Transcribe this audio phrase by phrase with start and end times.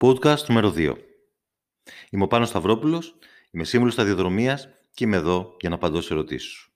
[0.00, 0.94] Podcast νούμερο 2.
[2.10, 3.18] Είμαι ο Πάνος Σταυρόπουλος,
[3.50, 6.72] είμαι σύμβουλος σταδιοδρομίας και είμαι εδώ για να απαντώ σε ερωτήσεις σου.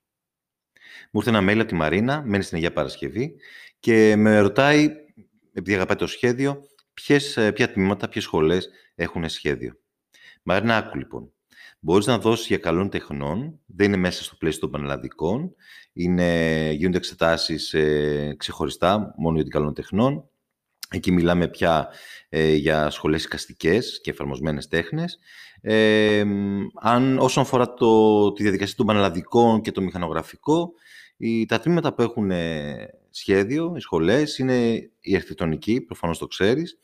[1.11, 3.37] Μου ήρθε ένα mail από τη Μαρίνα, μένει στην Αγία Παρασκευή
[3.81, 4.89] και με ρωτάει,
[5.53, 9.77] επειδή αγαπάει το σχέδιο, ποιες, ε, ποια τμήματα, ποιες σχολές έχουν σχέδιο.
[10.43, 11.33] Μαρίνα, άκου λοιπόν.
[11.81, 15.55] Μπορείς να δώσεις για καλών τεχνών, δεν είναι μέσα στο πλαίσιο των πανελλαδικών,
[15.93, 20.31] είναι, γίνονται εξετάσεις ε, ξεχωριστά μόνο για την καλών τεχνών,
[20.93, 21.89] Εκεί μιλάμε πια
[22.29, 25.19] ε, για σχολές οικαστικές και εφαρμοσμένες τέχνες.
[25.61, 26.25] Ε,
[26.81, 30.73] αν, όσον αφορά το, τη διαδικασία των πανελλαδικών και το μηχανογραφικό,
[31.17, 36.79] οι, τα τμήματα που έχουν ε, σχέδιο, οι σχολές, είναι η αρχιτεκτονική, προφανώς το ξέρεις.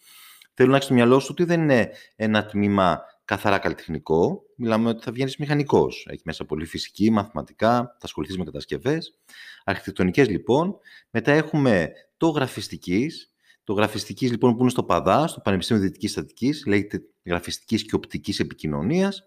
[0.55, 4.43] Θέλω να έχεις στο μυαλό σου ότι δεν είναι ένα τμήμα καθαρά καλλιτεχνικό.
[4.57, 6.07] Μιλάμε ότι θα βγαίνεις μηχανικός.
[6.11, 9.19] Έχει μέσα πολύ φυσική, μαθηματικά, θα ασχοληθείς με κατασκευές.
[9.65, 10.77] Αρχιτεκτονικές λοιπόν.
[11.11, 13.33] Μετά έχουμε το γραφιστικής,
[13.69, 18.41] το γραφιστικής λοιπόν που είναι στο ΠΑΔΑ, στο Πανεπιστήμιο Δυτικής Στατικής, λέγεται γραφιστικής και οπτικής
[18.41, 19.23] επικοινωνίας.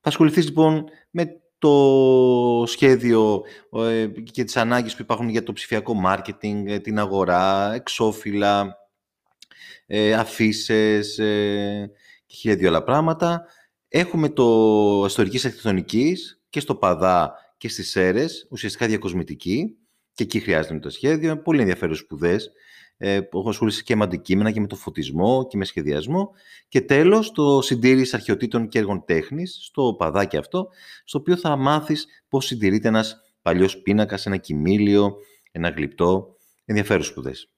[0.00, 5.94] Θα ασχοληθείς λοιπόν με το σχέδιο ε, και τις ανάγκες που υπάρχουν για το ψηφιακό
[5.94, 8.76] μάρκετινγκ, ε, την αγορά, εξώφυλλα,
[9.86, 11.00] ε, αφήσει
[12.26, 13.46] και χίλια δύο άλλα πράγματα.
[13.88, 19.76] Έχουμε το ιστορικής αρχιτεκτονικής και στο ΠΑΔΑ και στις ΣΕΡΕΣ, ουσιαστικά διακοσμητική,
[20.12, 21.42] και εκεί χρειάζεται το σχέδιο.
[21.42, 22.52] Πολύ ενδιαφέρον σπουδές
[22.98, 26.30] ε, που έχω ασχολήσει και με αντικείμενα και με το φωτισμό και με σχεδιασμό.
[26.68, 30.68] Και τέλος, το συντήρηση αρχαιοτήτων και έργων τέχνης, στο παδάκι αυτό,
[31.04, 35.16] στο οποίο θα μάθεις πώς συντηρείται ένας παλιός πίνακας, ένα κοιμήλιο,
[35.52, 37.52] ένα γλυπτό, ενδιαφέρον σπουδές.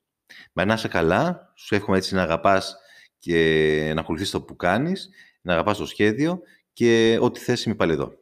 [0.52, 2.76] Μα να είσαι καλά, σου εύχομαι έτσι να αγαπάς
[3.18, 5.08] και να ακολουθείς το που κάνεις,
[5.40, 6.40] να αγαπάς το σχέδιο
[6.72, 8.19] και ό,τι θες είμαι πάλι εδώ.